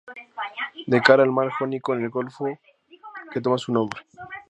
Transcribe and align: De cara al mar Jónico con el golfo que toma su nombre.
De 0.93 0.99
cara 0.99 1.21
al 1.21 1.31
mar 1.31 1.51
Jónico 1.51 1.91
con 1.91 2.03
el 2.03 2.09
golfo 2.09 2.47
que 3.31 3.39
toma 3.39 3.59
su 3.59 3.71
nombre. 3.71 4.01